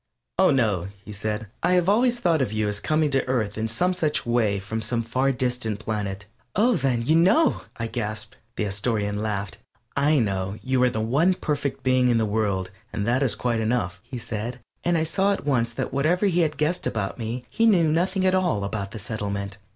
"Oh, 0.39 0.49
no," 0.49 0.87
he 1.05 1.11
said; 1.11 1.45
"I 1.61 1.73
have 1.73 1.87
always 1.87 2.19
thought 2.19 2.41
of 2.41 2.51
you 2.51 2.67
as 2.67 2.79
coming 2.79 3.11
to 3.11 3.23
Earth 3.27 3.55
in 3.55 3.67
some 3.67 3.93
such 3.93 4.25
way 4.25 4.57
from 4.57 4.81
some 4.81 5.03
far 5.03 5.31
distant 5.31 5.77
planet." 5.79 6.25
"Oh, 6.55 6.75
then, 6.75 7.03
you 7.03 7.15
know!" 7.15 7.61
I 7.77 7.85
gasped. 7.85 8.37
The 8.55 8.63
Astorian 8.65 9.21
laughed. 9.21 9.59
"I 9.95 10.17
know 10.17 10.57
you 10.63 10.81
are 10.81 10.89
the 10.89 11.01
one 11.01 11.35
perfect 11.35 11.83
being 11.83 12.07
in 12.07 12.17
the 12.17 12.25
world, 12.25 12.71
and 12.91 13.05
that 13.05 13.21
is 13.21 13.35
quite 13.35 13.59
enough," 13.59 13.99
he 14.01 14.17
said, 14.17 14.59
and 14.83 14.97
I 14.97 15.03
saw 15.03 15.33
at 15.33 15.45
once 15.45 15.71
that 15.73 15.93
whatever 15.93 16.25
he 16.25 16.39
had 16.39 16.57
guessed 16.57 16.87
about 16.87 17.19
me 17.19 17.45
he 17.47 17.67
knew 17.67 17.87
nothing 17.91 18.25
at 18.25 18.33
all 18.33 18.63
of 18.63 18.89
the 18.89 18.97
Settlement. 18.97 19.59